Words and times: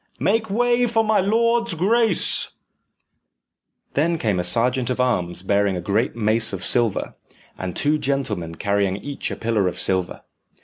make 0.19 0.49
way 0.49 0.87
for 0.87 1.03
my 1.03 1.19
lord's 1.19 1.75
grace." 1.75 2.53
Then 3.93 4.17
came 4.17 4.39
a 4.39 4.43
sergeant 4.43 4.89
of 4.89 4.99
arms 4.99 5.43
bearing 5.43 5.77
a 5.77 5.79
great 5.79 6.15
mace 6.15 6.53
of 6.53 6.63
silver, 6.63 7.13
and 7.55 7.75
two 7.75 7.99
gentlemen 7.99 8.55
carrying 8.55 8.97
each 8.97 9.29
a 9.29 9.35
pillar 9.35 9.67
of 9.67 9.77
silver. 9.79 10.23